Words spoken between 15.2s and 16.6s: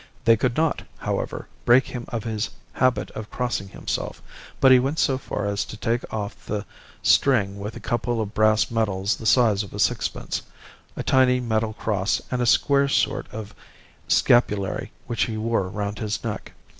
he wore round his neck.